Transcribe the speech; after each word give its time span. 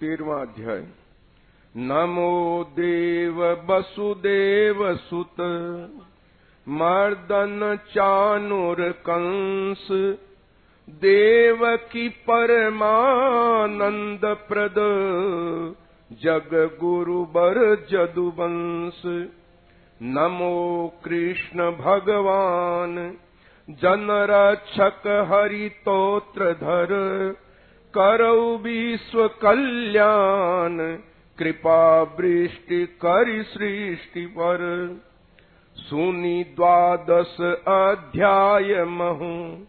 तेरवा 0.00 0.36
अध्याय। 0.36 0.86
नमो 1.76 2.64
देव 2.64 3.44
वसुदेव 3.44 4.96
सुत, 4.96 5.40
मर्दन 6.68 7.78
चानुर 7.88 8.94
कंस 9.08 10.16
देव 10.90 11.78
की 11.92 12.08
परमानंद 12.08 14.20
प्रद, 14.24 14.74
जग 16.12 16.76
गुरु 16.80 17.24
बर 17.24 17.86
जदुवंश 17.90 19.28
नमो 20.02 20.92
कृष्ण 21.04 21.70
भगवान, 21.70 23.16
जन 23.70 24.26
रक्षक 24.30 25.28
हरितोत्र 25.32 26.52
धर 26.52 26.94
करौ 27.98 28.56
विश्व 28.56 29.28
कल्याण, 29.28 30.78
कृपा 31.38 32.02
वृष्टि 32.02 32.86
करि 32.86 33.42
सृष्टि 33.42 34.26
पर। 34.26 34.60
सुनी 35.76 36.44
द्वादश 36.44 37.36
अध्याय 37.68 38.84
महु, 38.84 39.64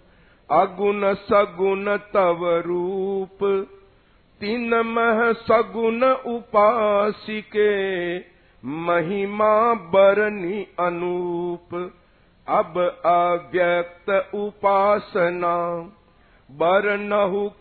अगुण 0.51 1.13
सगुण 1.13 1.97
तव 1.97 2.63
रूप। 2.65 3.37
तीन 4.41 4.75
मह 4.75 5.33
सगुण 5.33 6.03
उपासिके, 6.35 8.17
महिमा 8.65 9.73
बरनी 9.73 10.67
अनूप 10.79 11.93
अब 12.47 13.01
अव्यक्त 13.05 14.35
उपासना। 14.35 15.57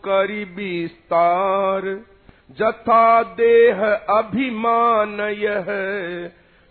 करी 0.05 0.43
विस्तार। 0.43 1.81
जथा 2.59 3.23
देह 3.23 3.83
अभिमान 3.93 5.21
यह 5.21 5.65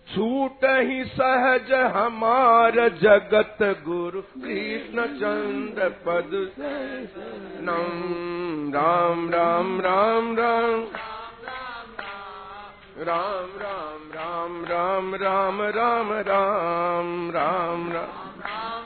छूट 0.07 0.65
ही 0.65 1.03
सहज 1.05 1.73
हमार 1.73 2.73
जगत 2.75 3.57
गुरु 3.61 4.21
कृष्ण 4.21 5.05
चंद्र 5.05 5.89
पद। 5.89 6.51
नम 7.61 8.71
राम 8.75 9.29
राम 9.29 9.81
राम 9.81 10.35
राम। 10.37 10.85
राम 12.99 13.47
राम 13.61 13.99
राम 14.11 14.65
राम 14.65 15.15
राम 15.15 15.61
राम 15.61 16.11
राम 16.13 17.31
राम 17.31 17.91
राम 17.91 18.76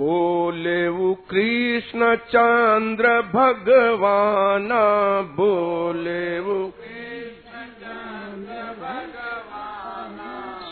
भो 0.00 0.50
लु 0.50 1.14
कृष्ण 1.30 2.14
चन्द्र 2.16 3.08
भगवान् 3.34 4.68
भोले 5.36 6.40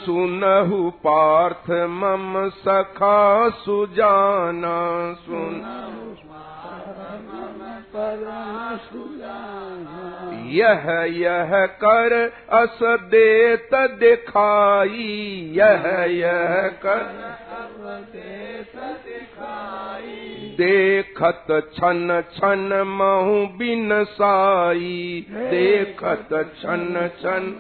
सुनह 0.04 0.70
पार्थ 1.06 1.70
मम 1.70 2.48
सखा 2.48 3.48
सु 3.48 3.86
जान 3.86 4.62
यह 10.48 10.86
यह 11.12 11.66
कर 11.82 12.14
अस 12.52 12.78
देत 12.82 13.74
दिखाई 13.74 15.08
यह 15.54 15.88
यह 16.10 16.56
कर 16.86 17.04
देखत 20.58 21.46
छन 21.74 22.22
छन 22.32 22.72
महु 22.86 23.46
बिन 23.58 24.04
साई 24.04 25.26
देखत 25.30 26.28
छन 26.62 27.10
छन। 27.22 27.54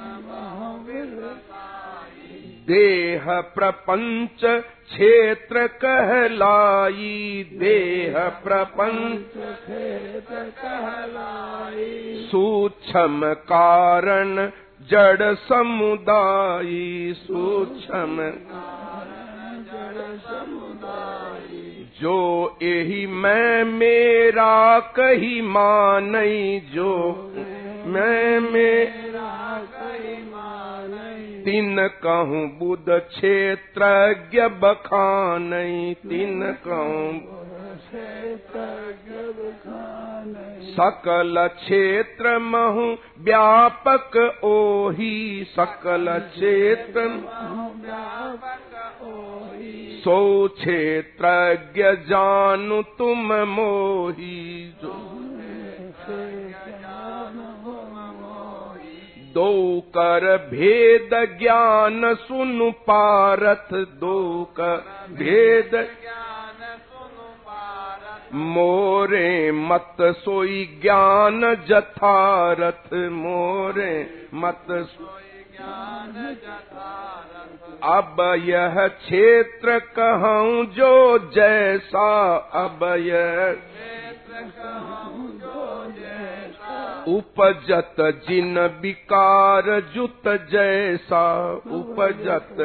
देह 2.68 3.24
प्रपंच 3.54 4.44
क्षेत्र 4.90 5.66
कहलाई 5.84 7.42
देह 7.60 8.18
प्रपंच 8.44 9.36
क्षेत्र 9.36 10.42
कहलाई 10.60 11.86
सूक्ष्म 12.30 13.32
कारण 13.52 14.50
जड़ 14.90 15.34
समुदायी 15.48 17.14
सूक्ष्म 17.18 18.30
जो 22.00 22.18
यही 22.62 23.06
मैं 23.22 23.64
मेरा 23.64 24.78
कही 24.96 25.40
मानई 25.42 26.60
जो 26.74 26.94
मैं 27.86 28.40
मेरा 28.40 29.07
तिन 31.48 31.88
कहूँ 31.88 32.58
बुध 32.58 32.86
क्षेत्रज्ञ 32.88 34.40
बखानई 34.40 35.94
तिन 35.94 36.42
कहूँ 36.66 37.14
सकल 40.74 41.48
क्षेत्र 41.48 42.38
महु 42.38 42.84
व्यापक 43.18 44.16
ओही 44.44 45.44
सकल 45.50 46.06
क्षेत्र 46.18 47.06
सो 50.04 50.48
क्षेत्रज्ञ 50.48 51.82
जानु 51.82 52.82
तुम 52.82 53.32
मोही। 53.32 54.72
जो 54.82 54.96
दो 59.38 59.80
कर 59.96 60.24
भेद 60.50 61.10
ज्ञान 61.38 62.14
सुनु 62.18 62.70
पारथ 62.86 63.74
दो 64.00 64.18
कर 64.60 65.14
भेद 65.18 65.74
मोरे 68.34 69.52
मत 69.52 69.96
सोई 70.18 70.64
ज्ञान 70.82 71.40
जथारथ 71.68 72.92
मोरे 73.12 73.92
मत 74.34 74.66
अब 77.88 78.16
यह 78.44 78.86
क्षेत्र 78.88 79.78
कहूँ 79.98 80.64
जो 80.74 80.92
जैसा 81.34 82.10
अब 82.56 82.84
यह 83.00 83.56
उपजत 87.08 87.96
जिन 88.26 88.58
विकार 88.82 89.68
जुत 89.94 90.28
जैसा 90.50 91.22
उपजत 91.72 92.56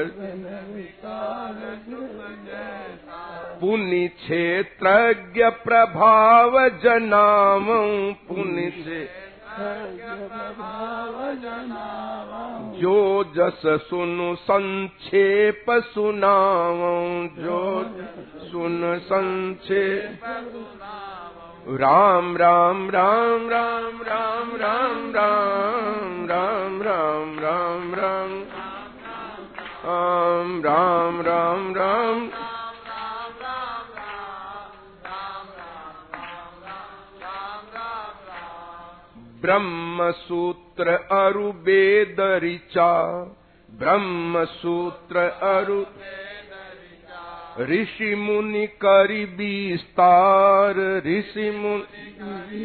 पुनि 3.61 4.07
क्षेत्रज्ञ 4.17 5.49
प्रभाव 5.63 6.59
जनाम 6.83 7.67
पुनि 8.27 8.69
से 8.77 9.01
जो 12.79 12.97
जस 13.33 13.61
सुनु 13.83 14.33
संक्षेप 14.41 15.65
सुनाव 15.93 16.79
जो 17.37 17.59
सुन 18.43 18.81
संक्षेप 19.03 20.23
राम 21.65 22.37
राम 22.37 22.89
राम 22.89 23.49
राम 23.49 24.01
राम 24.01 24.55
राम 24.55 25.11
राम 25.11 26.27
राम 26.27 26.81
राम 26.81 27.39
राम 27.39 27.95
राम 27.95 28.43
राम 29.85 30.61
राम 30.61 31.21
राम 31.21 31.73
राम 31.73 32.29
ब्रह्म 39.41 40.11
सूत्र 40.11 40.89
अरु 41.11 41.53
वेद 41.63 42.19
ब्रह्म 43.69 44.45
सूत्र 44.45 45.19
अरु 45.47 45.83
ऋषि 47.59 48.15
मुनि 48.15 48.65
करी 48.83 49.23
विस्तार 49.35 50.75
ऋषि 51.05 51.49
मुनि 51.51 52.63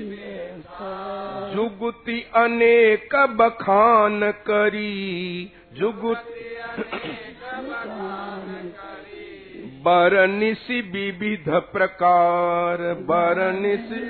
जुगुति 1.55 2.21
अनेक 2.37 3.17
बखान 3.37 4.31
करी 4.47 5.53
जुगुति 5.75 6.47
बरनिसि 9.85 10.81
विविध 10.93 11.51
प्रकार 11.73 12.83
बरनिसि 13.11 14.01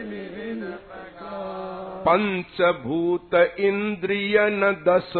पंचभूत 2.06 3.34
इंद्रियन 3.60 4.60
दस 4.88 5.12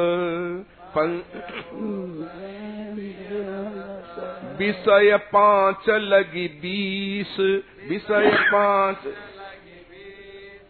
विषय 4.59 5.17
पांच 5.17 5.89
लगी 5.89 6.49
बीस। 6.49 7.37
विषय 7.89 8.31
पांच। 8.31 8.97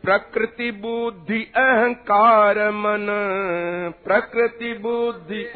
प्रकृति 0.02 0.70
बुद्धि 0.70 1.52
अहंकार 1.56 2.70
मन। 2.70 3.06
प्रकृति 4.04 4.72
बुद्धि। 4.74 5.52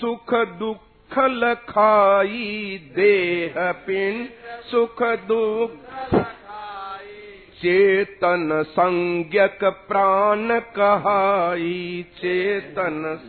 सुख 0.00 0.34
दुख 0.34 1.18
लखाई। 1.18 2.78
देह 2.96 3.72
पिंड 3.72 4.28
सुख 4.70 5.02
दुख 5.02 5.70
प्राण 9.64 10.60
कहाई। 10.60 12.04
चेतन 12.16 13.20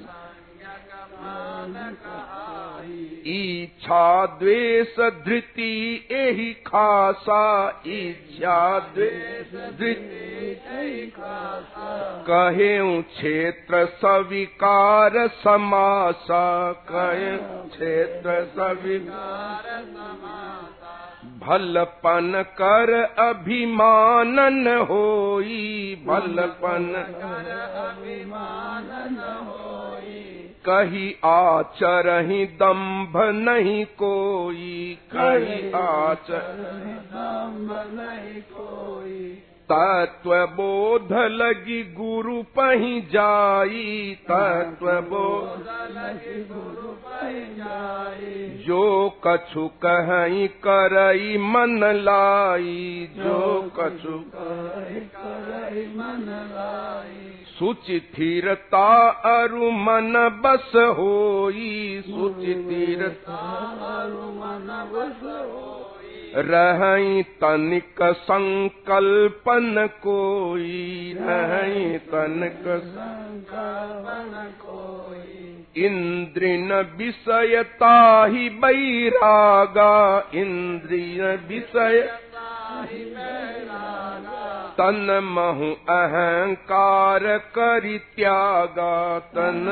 इच्छा 3.26 4.26
द्वेष 4.40 5.00
धृति 5.26 5.74
एहि 6.12 6.54
खासा 6.68 7.44
इच्छा 7.88 8.58
द्वेष 8.96 9.54
धृति 9.80 11.12
कहे 12.30 12.72
क्षेत्र 13.02 13.86
सविकार 13.96 15.28
समासा 15.44 16.46
कहे 16.92 17.36
क्षेत्र 17.68 18.44
सविकार 18.56 19.70
भलपन 21.44 22.44
कर 22.58 22.94
अभिमानन 23.20 24.68
होई 24.90 25.96
भलपन 26.08 26.88
कही 30.66 31.16
आचरही 31.26 32.46
दम्भ 32.46 33.18
नहीं 33.18 33.86
कोई 33.86 34.98
कही 35.16 35.72
आचर 35.72 36.52
दम्भ 37.14 37.72
नहीं 37.94 38.42
कोई। 38.42 39.38
तत्व 39.72 40.34
बोध 40.56 41.12
लगी 41.12 41.84
गुरु 41.84 42.42
पही 42.44 43.02
जाई 43.02 44.18
तत्व 44.32 44.88
बोध 45.10 45.68
गुरु 46.52 46.92
पही 47.06 47.44
जाई। 47.56 48.64
जो 48.68 48.84
कछु 49.28 49.68
कहीं 49.86 50.48
करई 50.68 51.38
मन 51.38 51.80
लाई 52.04 53.10
जो 53.18 53.40
कछु 53.80 54.18
सुचि 57.62 57.98
अरु 59.30 59.70
मन 59.72 60.14
बस 60.44 60.72
होई 60.98 62.02
सुचि 62.06 62.54
अरु 62.54 64.30
मन 64.38 64.70
बस 64.94 65.20
होई 65.24 66.44
रहई 66.50 67.22
तनिक 67.42 68.02
संकल्पन 68.22 69.88
कोई 70.04 71.14
रहई 71.20 71.98
तनिक 72.08 72.64
संकल्पन 72.88 74.34
कोई 74.62 75.86
इन्द्रिन 75.86 76.74
विषयताहि 76.98 78.50
बैरागा 78.50 79.94
इन्द्रिय 80.34 81.22
विषय 81.50 82.02
तन 84.82 85.20
महु 85.24 85.72
अहंकार 85.96 87.26
करि 87.38 87.98
त्यागा 87.98 89.20
तन 89.20 89.68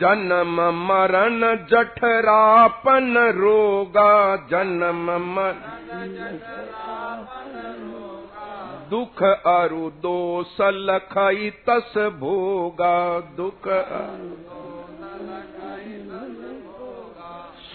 जन्म 0.00 0.60
मरण 0.86 1.40
जठरापन 1.66 3.18
रोगा। 3.36 4.36
जन्म 4.36 5.10
मरण 5.34 6.38
दुख 8.90 9.22
अरु 9.46 9.90
दोष 9.90 10.56
लखई 10.60 11.50
तस 11.50 11.94
भोगा। 12.20 13.20
दुख 13.20 13.68
सुत 13.68 14.51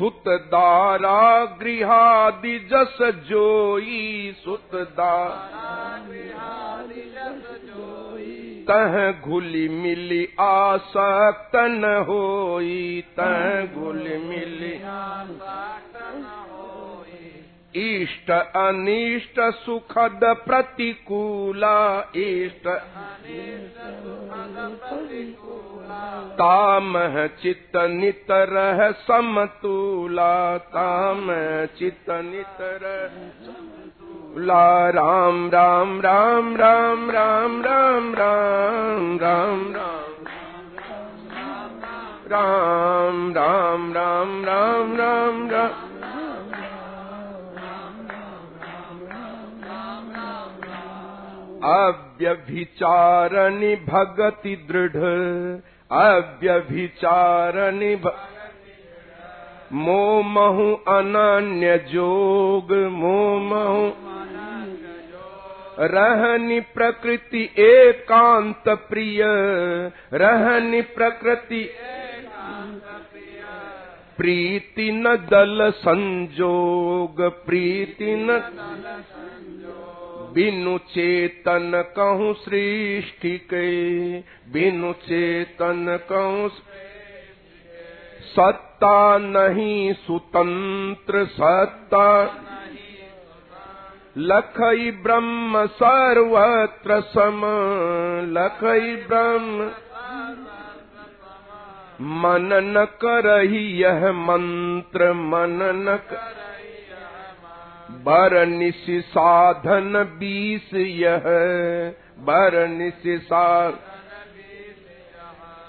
दारा 0.02 1.46
गृहादि 1.62 2.60
जस 2.72 2.98
जोई 3.02 4.36
सुत 4.40 4.76
तह 8.70 9.12
घुली 9.12 9.68
मिली 9.70 10.28
आसक्तन 10.40 12.06
होई 12.10 13.04
तह 13.20 13.66
घुली 13.66 14.18
मिली 14.18 14.74
इष्ट 17.78 18.32
अनिष्ट 18.32 19.40
सुखद 19.56 20.24
प्रतिकूला 20.46 21.78
इष्ट 22.16 22.68
ताम 26.40 26.98
चित्त 27.42 27.78
नितर 27.92 28.56
समतूला 29.08 30.36
ताम 30.74 31.28
चित्त 31.78 32.10
नितर 32.24 32.86
ला 34.40 34.90
राम 34.90 35.48
राम 35.50 36.00
राम 36.02 36.56
राम 36.58 37.10
राम 37.12 37.62
राम 37.62 38.14
राम 38.14 38.14
राम 39.24 39.64
राम 42.30 43.32
राम 43.34 43.92
राम 43.94 44.44
राम 44.46 44.96
राम 44.96 45.50
राम 45.50 45.97
अव्यभिचारनि 51.70 53.72
भगति 53.88 54.56
दृढ़ 54.70 55.00
अव्यभिचारनि 56.02 57.96
मोमहु 59.86 60.68
अनन्य 60.90 61.78
जोग 61.92 62.72
मोमहु 62.94 63.84
रहनि 65.86 66.60
प्रकृति 66.76 67.44
एकांत 67.60 68.70
प्रिय 68.90 69.24
रहनि 70.22 70.82
प्रकृति 70.96 71.64
प्रीति 74.18 74.92
न 74.94 75.16
दल 75.32 75.70
संजोग 75.78 77.22
प्रीति 77.46 78.16
न 78.20 78.38
बिनु 80.38 80.78
चेतन 80.78 81.72
कहूँ 81.96 82.34
सृष्टि 82.34 83.38
के, 83.54 83.68
बिनु 84.52 84.94
चेतन 84.94 86.00
कहूँ 86.12 86.50
सत्ता 88.28 89.18
नहीं 89.18 89.94
सुतंत्र 89.94 91.26
सत्ता। 91.26 92.08
लखई 94.20 94.92
ब्रह्म 94.92 95.66
सर्वत्र 95.66 97.00
सम, 97.02 97.42
लखई 98.30 98.96
ब्रह्म 99.08 99.72
मन 102.24 102.50
न 102.64 102.86
करही 103.02 103.66
यह 103.82 104.12
मंत्र, 104.12 105.14
मन 105.14 105.60
न 105.76 105.98
कर 106.12 106.47
बर 107.90 108.46
निशि 108.46 109.02
साधन 109.02 110.04
बीस 110.20 110.74
यह 110.74 111.24
बर 112.20 112.68
निशि 112.68 113.18
साधन 113.18 113.96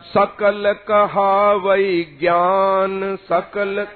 सकल 0.08 0.72
कहावई 0.88 2.16
ज्ञान, 2.20 3.16
सकल 3.16 3.87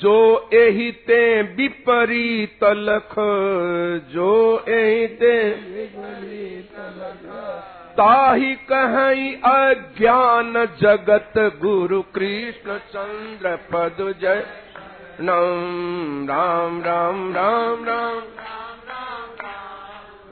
जो 0.00 0.50
एहि 0.52 0.90
ते 1.06 1.20
विपरीत 1.42 2.64
लख, 2.64 3.14
जो 4.12 4.64
एहि 4.68 5.06
ते 5.06 5.34
ताही 7.96 8.54
कहीं 8.70 9.32
अज्ञान 9.44 10.52
जगत 10.82 11.32
गुरु 11.60 12.02
कृष्ण 12.14 12.78
चंद्र 12.92 13.56
पद 13.72 14.14
जय। 14.20 14.44
राम 15.22 16.82
राम 16.82 16.82
राम 16.82 17.32
राम। 17.34 18.20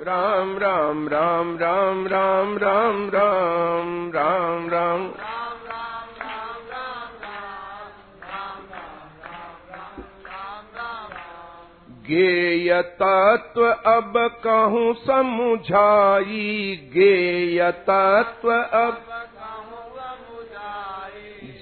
राम 0.02 0.58
राम 0.58 1.08
राम 1.08 1.56
राम 1.58 2.06
राम 2.06 2.58
राम 2.58 2.58
राम 2.58 4.10
राम 4.10 4.68
राम। 4.68 4.68
राम 4.68 5.10
गेय 12.08 12.82
तत्व 12.82 13.64
अब 13.70 14.12
कहूँ 14.44 14.94
समुझाई 14.94 16.80
गेय 16.94 17.70
तत्व 17.70 18.52
अब 18.54 19.17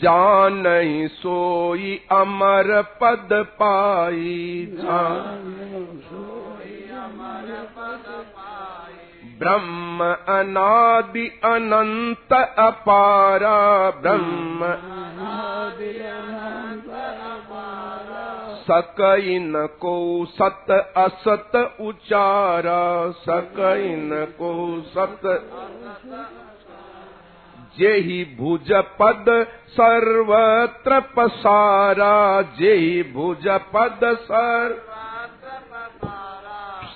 जान 0.06 0.62
सोई 1.08 2.00
अमर 2.12 2.82
पद 2.82 3.28
पाई 3.32 4.68
ब्रह्म 9.40 10.04
अनादि 10.28 11.40
अनंत 11.44 12.32
अपारा। 12.58 13.90
ब्रह्म 13.90 14.60
को 19.66 20.26
सत 20.26 20.94
असत 20.96 21.76
उचारा। 21.80 23.10
सकइन 23.10 24.10
को 24.38 24.52
सत 24.88 25.20
जेहि 27.78 28.24
भुज 28.38 28.72
पद 29.00 29.24
सर्वत्र 29.70 31.00
पसारा 31.16 32.16
जेहि 32.58 33.02
भुज 33.12 33.48
पद 33.74 34.04
सर 34.22 34.74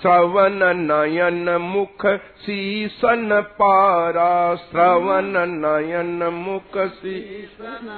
श्रवण 0.01 0.63
नयन 0.77 1.49
मुख 1.63 2.07
सीसन 2.43 3.41
पारा 3.59 4.55
श्रवण 4.63 5.37
नयन 5.57 6.23
मुख 6.35 6.79
सीसन 6.95 7.91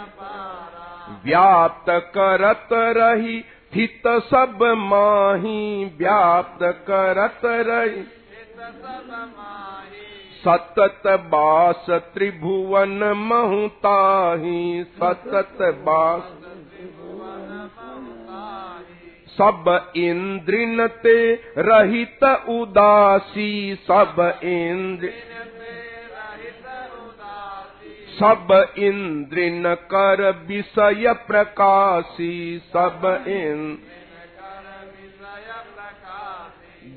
व्याप्त 1.25 1.91
करत 2.17 2.69
रही 2.99 3.39
स्थित 3.41 4.09
सब 4.31 4.63
माही 4.79 5.85
व्याप्त 5.99 6.63
करत 6.89 7.41
रही 7.69 8.03
सतत 10.43 11.03
बास 11.07 11.87
त्रिभुवन 12.15 13.03
महुताही 13.17 14.85
सतत 14.97 15.59
बास। 15.85 16.23
सब 19.33 19.69
इंद्रिन 19.97 20.87
ते 21.03 21.19
रहित 21.59 22.25
उदासी 22.49 23.53
सब 23.83 24.17
इंद्र 24.45 25.13
सब 28.13 28.49
इंद्रिन 28.79 29.75
कर 29.91 30.21
विषय 30.49 31.13
प्रकाशी 31.27 32.59
सब 32.67 33.25
इंद्र 33.29 34.02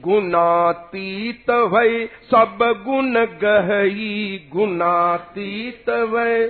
गुणातीत 0.06 1.52
भय 1.72 2.06
सब 2.32 2.64
गुण 2.86 3.18
गहई 3.42 4.38
गुणातीत 4.52 5.90
भय 6.12 6.48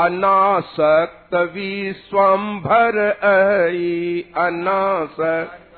अनासक्त 0.00 1.34
विश्वम्भर 1.54 2.98
आई 3.28 4.22
अनासक्त 4.36 5.68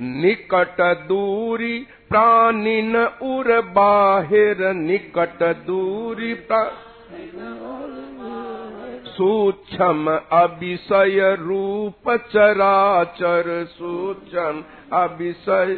निकट 0.00 0.80
दूरी 1.08 1.78
प्राणिन 2.10 2.96
उर 3.22 3.60
बाहिर 3.74 4.62
निकट 4.74 5.42
दूरी 5.66 6.32
सूक्ष्म 9.16 10.18
अभिषय 10.32 11.34
रूप 11.40 12.10
चराचर 12.30 13.48
सूक्ष्म 13.70 14.62
अभिषय 14.98 15.76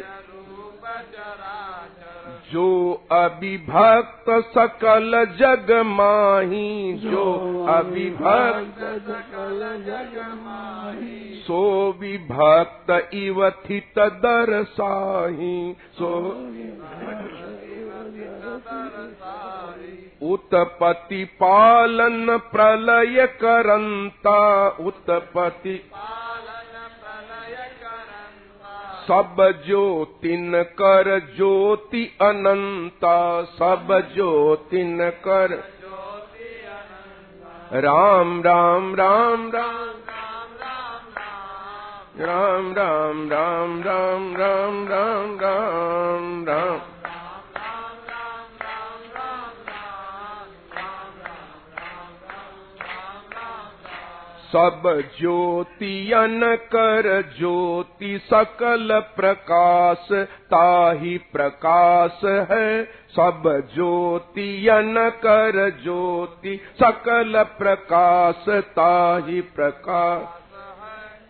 जो 2.51 2.67
अभिभक्त 3.11 4.29
सकल 4.53 5.11
जग 5.39 5.71
माही 5.85 6.93
जो 7.01 7.25
अभिभक्त 7.69 8.79
सकल 9.07 9.59
जग 9.87 10.17
माही 10.35 11.41
सो 11.41 11.61
विभक्त 11.99 12.91
इव 13.13 13.49
थित 13.65 13.99
दरसाही 14.25 15.75
सो 15.99 16.13
उत्पत्ति 20.21 21.23
पालन 21.25 22.37
प्रलय 22.37 23.27
करंता 23.27 24.69
उत्पत्ति 24.69 25.91
सब 29.07 29.35
ज्योतिन 29.65 30.63
कर 30.63 31.19
ज्योति 31.35 32.17
अनंता 32.21 33.43
सब 33.43 34.11
ज्योतिन 34.13 35.09
कर 35.09 35.51
राम 37.73 38.43
राम 38.43 38.95
राम 38.95 39.51
राम। 39.51 39.87
राम 42.19 42.73
राम 42.73 43.29
राम 43.29 43.81
राम 43.83 44.37
राम 44.37 44.87
राम 44.87 45.39
राम 45.39 46.45
राम। 46.45 46.96
सब 54.47 54.83
ज्योतियन 55.19 56.41
कर 56.55 57.33
ज्योति 57.37 58.19
सकल 58.23 59.03
प्रकाश, 59.15 60.07
ताही 60.43 61.17
प्रकाश 61.17 62.21
है। 62.23 62.83
सब 62.85 63.69
ज्योतियन 63.75 64.95
कर 65.09 65.79
ज्योति 65.83 66.59
सकल 66.83 67.43
प्रकाश, 67.59 68.45
ताही 68.49 69.41
प्रकाश। 69.41 70.46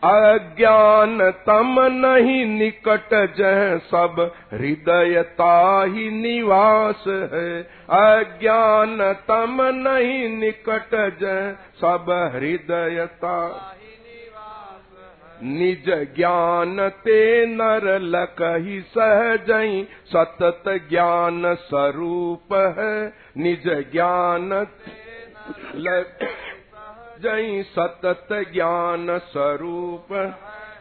अज्ञान 0.07 1.31
तम 1.47 1.75
नहीं 1.91 2.45
निकट 2.47 3.13
जह 3.37 3.77
सब 3.85 4.19
हृदय 4.53 5.21
ताही 5.39 6.09
निवास 6.11 7.03
है। 7.33 7.49
अज्ञान 7.97 8.97
तम 9.27 9.57
नहीं 9.79 10.27
निकट 10.37 10.95
जह 11.21 11.51
सब 11.81 12.11
हृदयता 12.35 13.39
निज 15.43 15.89
ज्ञान 16.15 16.87
ते 17.03 17.21
नर 17.47 17.83
लकही 18.03 18.79
सहजई 18.89 19.81
सतत 20.05 20.63
ज्ञान 20.89 21.53
स्वरूप 21.61 22.53
है। 22.77 22.95
निज 23.37 23.67
ज्ञान 23.91 24.49
जई 27.23 27.61
सतत 27.69 28.27
ज्ञान 28.53 29.17
स्वरूप 29.27 30.07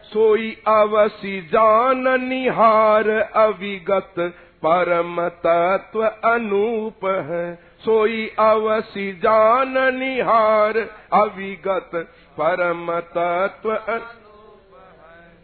सोई 0.03 0.49
अवसी 0.67 1.39
जान 1.47 2.03
निहार 2.21 3.09
अविगत 3.37 4.19
परम 4.65 5.17
तत्व 5.45 6.03
अनूप 6.03 7.05
है। 7.25 7.43
सोई 7.85 8.21
अवसी 8.39 9.11
जान 9.23 9.73
निहार 9.95 10.77
अविगत 11.13 11.91
परम 12.39 12.87
तत्व 13.17 13.75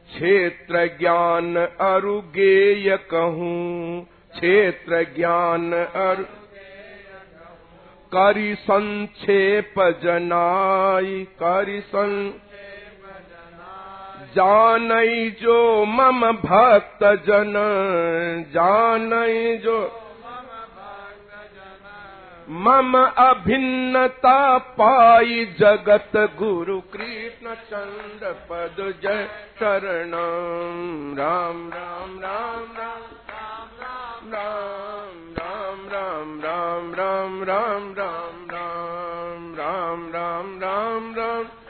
क्षेत्र 0.09 0.85
ज्ञान 0.99 1.55
अरुगेय 1.65 2.97
कहूँ 3.11 4.01
क्षेत्र 4.31 5.03
ज्ञान 5.15 5.71
अरु 5.73 6.23
करि 8.13 8.55
करि 11.41 11.79
सं 11.85 12.11
जानई 14.35 15.29
जो 15.41 15.57
मम 15.85 16.21
भक्त 16.41 17.03
जन 17.27 17.53
जानई 18.53 19.57
जो 19.57 19.77
मम 22.49 22.93
अभिन्नता 22.97 24.57
पायि 24.77 25.45
जगत 25.59 26.17
गुरु 26.37 26.79
कृष्ण 26.93 27.53
शरण 27.69 28.33
पद 28.49 28.81
जय 29.03 29.27
शरण 29.59 30.11
राम 31.17 31.69
राम 31.71 32.19
राम 32.19 32.19
राम 32.19 32.65
राम 32.77 34.33
राम 34.33 35.33
राम 35.37 35.87
राम 35.93 36.93
राम 36.93 37.43
राम 37.43 37.43
राम 37.43 37.93
राम 39.53 39.55
राम 39.55 40.61
राम 40.61 41.15
राम 41.15 41.62